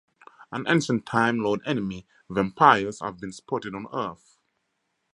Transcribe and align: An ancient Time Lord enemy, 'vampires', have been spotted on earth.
An 0.51 0.65
ancient 0.67 1.05
Time 1.05 1.37
Lord 1.43 1.61
enemy, 1.63 2.07
'vampires', 2.27 3.01
have 3.01 3.19
been 3.19 3.31
spotted 3.31 3.75
on 3.75 3.85
earth. 3.93 4.39